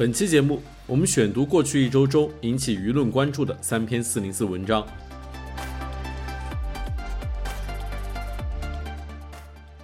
[0.00, 4.82] 本期节目，我们选读过去一周中引起舆论关注的三篇四零四文章。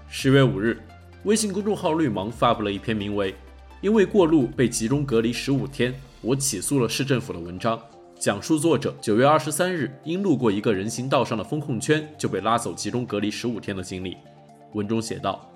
[0.08, 0.80] 十月五日，
[1.24, 3.30] 微信公众号绿芒发布了一篇名为
[3.82, 7.78] 《因为过路被集中隔离十五天，我起诉了市政府》的文章，
[8.19, 14.16] 讲述作者九月二十三日因路过一个人行道上的封控圈就被拉走集中隔离十五天的经历。
[14.72, 15.46] 文中写道：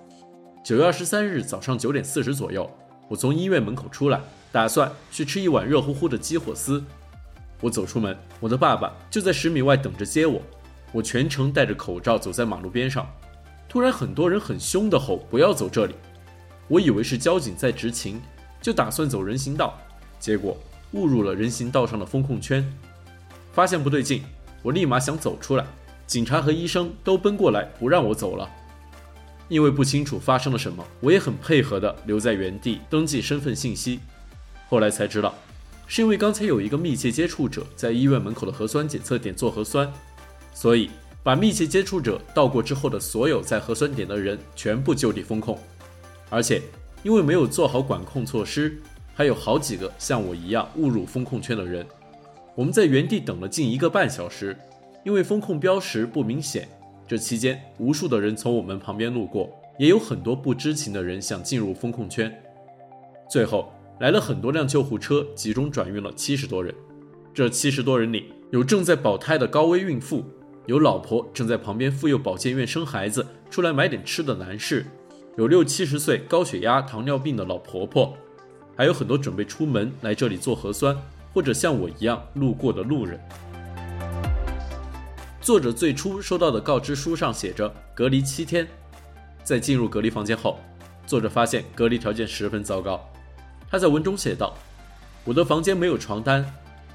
[0.62, 2.70] 九月二十三日早上九点四十左右，
[3.08, 4.20] 我从医院门口出来。
[4.52, 6.82] 打算去吃一碗热乎乎的鸡火丝。
[7.60, 10.40] 我走出门，我的爸爸就在十米外等着接我。
[10.92, 13.08] 我全程戴着口罩走在马路边上，
[13.68, 15.94] 突然很多人很凶地吼：“不要走这里！”
[16.66, 18.20] 我以为是交警在执勤，
[18.60, 19.78] 就打算走人行道，
[20.18, 20.56] 结果
[20.92, 22.64] 误入了人行道上的封控圈。
[23.52, 24.24] 发现不对劲，
[24.62, 25.64] 我立马想走出来，
[26.06, 28.48] 警察和医生都奔过来不让我走了。
[29.48, 34.00] 因为不清楚发生了什么，我也很配合地留在原地登记身份信息。
[34.70, 35.34] 后来才知道，
[35.88, 39.92] 是因为刚才有一个密切接触者在医院门口的核酸检测点做核酸，
[40.54, 40.88] 所以
[41.24, 45.58] 把密切接触者到过之后的所有在核酸点的人全部就地封控。
[46.28, 46.62] 而且
[47.02, 48.80] 因为没有做好管控措施，
[49.12, 51.84] 还有好几个像我一样误入封控圈的人。
[52.54, 54.56] 我们在原地等了近一个半小时，
[55.04, 56.68] 因为封控标识不明显。
[57.08, 62.32] 这期间，无数的人从我们旁边路过，也有很多不知情的人想进入封控圈。
[63.28, 63.72] 最后。
[64.00, 66.74] 来了很多辆救护车，集中转运了七十多人。
[67.34, 70.24] 这七十多人里，有正在保胎的高危孕妇，
[70.64, 74.86] 有老婆正在旁边妇幼保健院生孩子，出来买点吃的男士，
[75.36, 78.16] 有六七十岁高血压、糖尿病的老婆婆，
[78.74, 80.96] 还有很多准备出门来这里做核酸，
[81.34, 83.20] 或者像我一样路过的路人。
[85.42, 88.66] 作者最初收到的告知书上写着隔离七天，
[89.44, 90.58] 在进入隔离房间后，
[91.06, 92.98] 作者发现隔离条件十分糟糕。
[93.70, 94.52] 他在文中写道
[95.24, 96.44] ：“我的房间没有床单，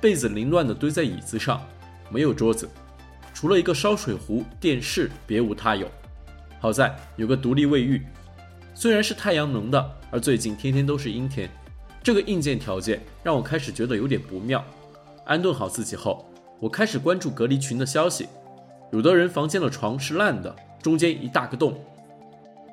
[0.02, 1.66] 被子凌乱地堆在椅子上，
[2.10, 2.70] 没有桌子，
[3.34, 5.90] 除了一个烧水壶、电视，别无他有。
[6.60, 8.06] 好在有个独立卫浴，
[8.74, 11.50] 虽然是太阳能的，而最近天天都是阴天。
[12.04, 14.64] 这个硬件条件让我开始觉得有点不妙。
[15.24, 18.28] 安顿好自己后，我开始关注隔离群的消息。
[18.92, 21.74] 有的人房间的床是烂的，中间一大个洞；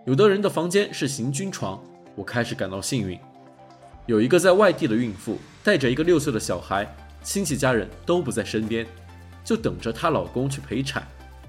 [0.06, 1.80] 有的人的房间是行军床。
[2.16, 3.16] 我开始感到幸运。”
[4.06, 6.92] 有一个在外地的孕妇，带着一个六岁的小孩，
[7.22, 8.84] 亲戚家人都不在身边，
[9.44, 11.06] 就等着她老公去陪产。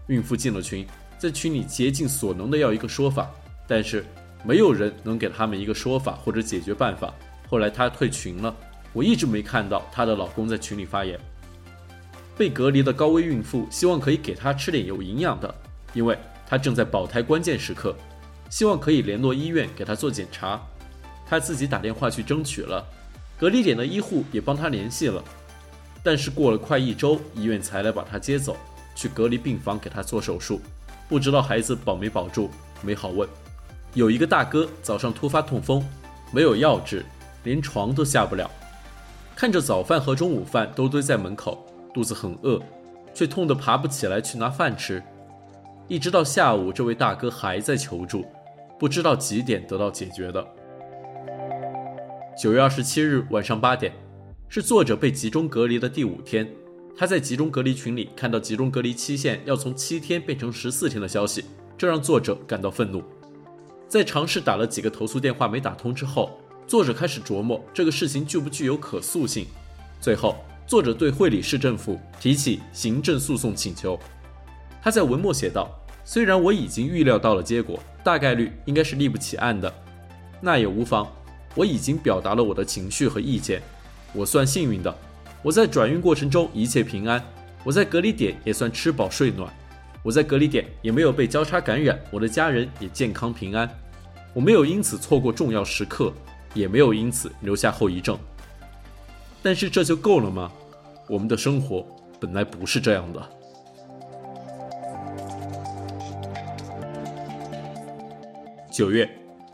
[0.08, 0.86] 孕妇进了群，
[1.18, 3.32] 在群里竭尽所能的要一个说法，
[3.68, 4.06] 但是
[4.44, 7.12] 没有人能给他们一个说法或者解决办法。
[7.50, 8.56] 后来她退群了，
[8.94, 11.20] 我一直没看到她的老公在群里发言。
[12.38, 15.54] 被隔离的高危孕妇希望可以给她吃点有营养的，
[15.94, 16.16] 因为
[16.46, 17.96] 她正在保胎关键时刻，
[18.52, 20.62] 希望可以联络医院给她做检查。
[21.26, 22.86] 他自己打电话去争取了，
[23.38, 25.24] 隔离点的医护也帮他联系了，
[26.04, 28.56] 但是过了快一周，医院才来把他接走，
[28.96, 30.62] 去隔离病房给他做手术，
[31.08, 32.50] 不知道孩子保没保住，
[32.82, 33.28] 没好问。
[33.94, 35.84] 有一个大哥早上突发痛风，
[36.32, 37.06] 没有药治，
[37.44, 38.50] 连床都下不了，
[39.36, 42.62] 看着早饭和中午饭都堆在门口，肚子很饿，
[43.14, 45.02] 却痛得爬不起来去拿饭吃，
[45.88, 48.26] 一直到下午，这位大哥还在求助，
[48.80, 50.46] 不知道几点得到解决的。
[52.36, 53.94] 九月二十七日晚上八点，
[54.50, 56.50] 是作者被集中隔离的第五天。
[56.98, 61.46] 他在集中隔离群里看到集中隔离期限要从七天变成十四天的消息，
[61.78, 63.04] 这让作者感到愤怒。
[63.88, 69.46] 在尝试打了几个投诉电话没打通之后，作者开始琢磨这个事情具不具有可诉性。
[70.02, 70.36] 最后，
[70.66, 73.98] 作者对会理市政府提起行政诉讼请求。
[74.82, 75.70] 他在文末写道
[76.04, 79.72] ：“虽然我已经预料到了结果，大概率应该是立不起案的，
[80.42, 81.08] 那也无妨。”
[81.56, 83.62] 我已经表达了我的情绪和意见，
[84.14, 84.96] 我算幸运的，
[85.42, 87.24] 我在转运过程中一切平安，
[87.64, 89.52] 我在隔离点也算吃饱睡暖，
[90.02, 93.70] 我在隔离点也没有被交叉感染，我的家人也健康平安，
[94.34, 96.12] 我没有因此错过重要时刻，
[96.54, 98.18] 也没有因此留下后遗症。
[99.42, 100.52] 但是这就够了吗？
[101.08, 101.86] 我们的生活
[102.20, 103.30] 本来不是这样的。
[108.72, 109.08] 九月，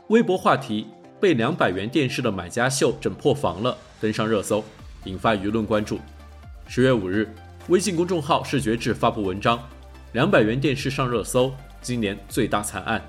[0.08, 0.86] 微博话题。
[1.20, 4.64] 被两百元电视的买家秀整破防了，登上热搜。
[5.04, 6.00] 引发舆论关注。
[6.66, 7.28] 十月五日，
[7.68, 9.58] 微信公众号视觉志发布文章：
[10.12, 11.52] 两百元电视上热搜，
[11.82, 13.02] 今年最大惨案。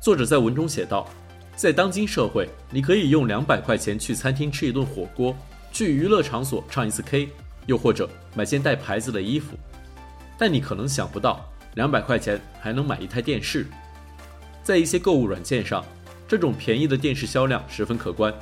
[0.00, 1.08] 作者在文中写道，
[1.54, 5.36] 在当今社会，你可以用两百块钱去餐厅吃一顿火锅，
[5.72, 7.28] 去娱乐场所唱一次 K，
[7.66, 9.54] 又或者买件带牌子的衣服，
[10.38, 13.66] 但你可能想不到，两百块钱还能买一台电视。
[14.62, 15.84] 在一些购物软件上，
[16.28, 18.34] 这种便宜的电视销量十分可观，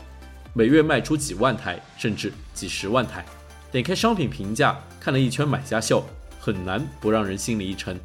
[0.55, 3.25] 每月卖出几万台，甚至几十万台。
[3.71, 6.03] 点开商品评价，看了一圈买家秀，
[6.41, 7.99] 很难不让人心里一沉。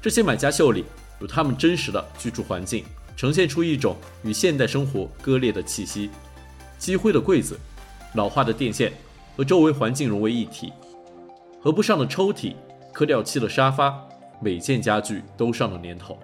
[0.00, 0.84] 这些买家秀里
[1.20, 2.84] 有他们真实的居住环境，
[3.16, 6.10] 呈现出一种与现代生活割裂的气息。
[6.78, 7.56] 积灰的柜子、
[8.14, 8.92] 老化的电线
[9.36, 10.72] 和周围环境融为一体，
[11.62, 12.56] 合不上的抽屉、
[12.92, 13.96] 磕掉漆的沙发，
[14.40, 16.18] 每件家具都上了年头。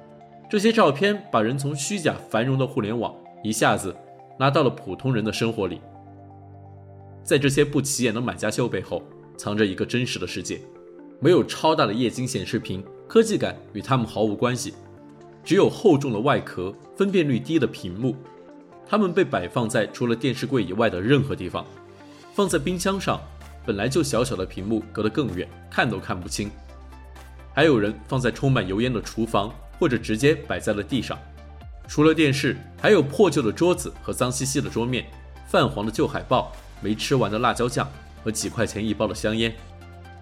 [0.49, 3.95] 这些照片把人从虚假繁荣的互联网一下子
[4.39, 5.79] 拉到了普通人的生活里。
[7.23, 9.03] 在这些不起眼的买家秀背后，
[9.37, 10.59] 藏着一个真实的世界。
[11.21, 14.73] 没有超大的液晶显示屏，科技感与他们毫无关系。
[15.45, 18.17] 只有厚重的外壳，分辨率低的屏幕。
[18.87, 21.67] 他们被摆放在除了电视柜以外的任何地方。
[22.33, 23.21] 放在冰箱上，
[23.67, 26.51] 本来就小小的屏幕隔得更远，看都看不清。
[27.53, 31.19] 还有人放在充满油烟的厨房，或者直接摆在了地上。
[31.87, 35.07] 除了电视，还有破旧的桌子和脏兮兮的桌面，
[35.47, 36.53] 泛黄的旧海报。
[36.81, 37.91] 没吃完的辣椒酱
[38.23, 39.53] 和几块钱一包的香烟，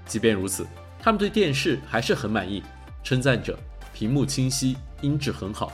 [0.06, 0.66] 即便如此，
[0.98, 2.62] 他们对电视还是很满意，
[3.04, 3.54] 称赞着
[3.92, 5.70] 屏幕清晰、音质很好。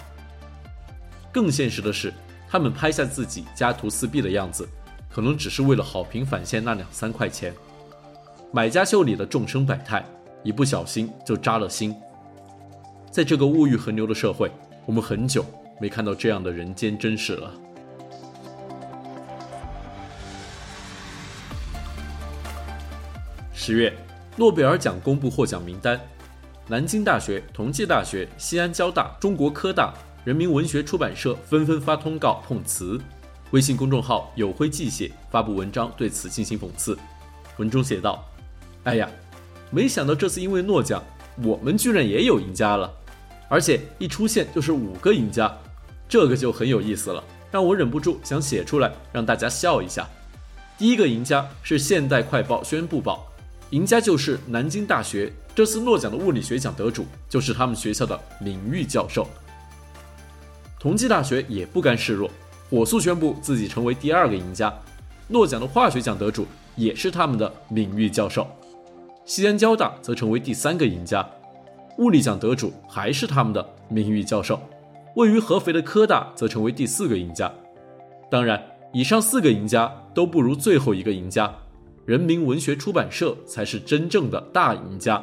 [1.33, 2.13] 更现实的是，
[2.49, 4.69] 他们拍下自己家徒四壁的样子，
[5.09, 7.55] 可能只是为了好评返现那两三块钱。
[8.53, 10.05] 买家秀里的众生百态，
[10.43, 11.95] 一不小心就扎了心。
[13.13, 14.51] 在这个物欲横流的社会，
[14.87, 15.45] 我们很久
[15.79, 17.53] 没看到这样的人间真实了。
[23.53, 23.93] 十月，
[24.35, 26.01] 诺贝尔奖公布获奖名单，
[26.67, 29.93] 南京大学、同济大学、西安交大、中国科大、
[30.25, 32.99] 人民文学出版社纷纷发通告碰瓷。
[33.51, 36.99] 微信公众号有辉记写发布文章对此进行讽刺，
[37.59, 38.25] 文中写道
[38.85, 39.07] ：“哎呀，
[39.71, 41.03] 没想到这次因为诺奖，
[41.45, 42.91] 我们居然也有赢家了，
[43.53, 45.55] 而且一出现就是五个赢家，
[46.09, 50.09] 这个就很有意思了，让我忍不住想写出来让大家笑一下。
[50.79, 53.31] 第一个赢家是现代快报宣布报。”
[53.69, 59.29] 赢家就是南京大学，这次诺奖的物理学奖得主就是他们学校的名誉教授。
[60.81, 62.31] 同济大学也不甘示弱，
[62.71, 64.73] 火速宣布自己成为第二个赢家。
[65.29, 68.47] 诺奖的化学奖得主也是他们的名誉教授。
[69.27, 71.27] 西安交大则成为第三个赢家，
[71.99, 74.61] 物理奖得主还是他们的名誉教授。
[75.17, 77.53] 位于合肥的科大则成为第四个赢家。
[78.31, 78.63] 当然，
[78.93, 81.55] 以上四个赢家都不如最后一个赢家。
[82.05, 85.23] 人民文学出版社才是真正的大赢家，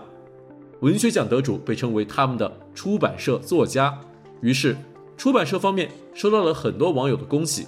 [0.79, 3.99] 文学奖得主被称为他们的出版社作家，
[4.41, 4.77] 于是
[5.17, 7.67] 出版社方面收到了很多网友的恭喜，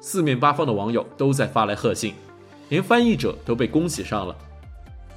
[0.00, 2.14] 四面八方的网友都在发来贺信，
[2.70, 4.34] 连翻译者都被恭喜上了。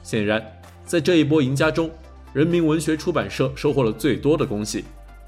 [0.03, 0.45] 显然，
[0.85, 1.89] 在这一波赢家中，
[2.33, 4.83] 人民文学出版社收获了最多的恭喜，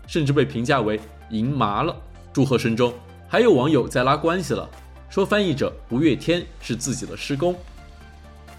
[0.07, 0.99] 甚至被评价为
[1.29, 1.95] 赢麻了。
[2.33, 2.91] 祝贺声中，
[3.27, 4.67] 还有网友在拉关系了，
[5.07, 7.55] 说翻译者吴月天是自己的师公。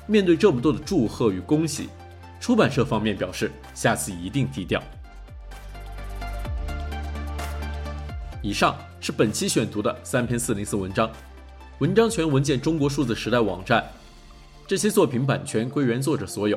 [0.07, 1.89] 面对这么多的祝贺与恭喜，
[2.39, 4.81] 出版社方面表示下次一定低调。
[8.41, 11.11] 以上是本期选读的三篇四零四文章，
[11.81, 13.85] 文章全文见中国数字时代网站。
[14.69, 16.57] 这些作品版权归原作者所有，